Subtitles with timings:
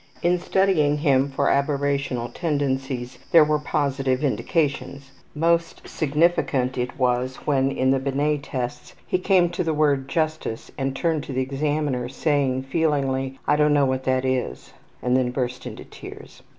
[0.23, 5.11] In studying him for aberrational tendencies there were positive indications.
[5.35, 10.71] Most significant it was when, in the Binet tests, he came to the word ``justice''
[10.75, 15.29] and turned to the examiner, saying feelingly, ``I don't know what that is,'' and then
[15.29, 16.41] burst into tears.